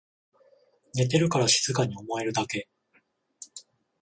[0.95, 2.67] 寝てるから静かに思えるだけ